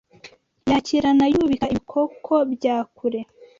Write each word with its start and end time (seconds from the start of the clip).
Yakirana 0.71 1.25
yubika 1.33 1.65
Ibikoko 1.73 2.33
bya 2.53 2.77
kure 2.95 3.21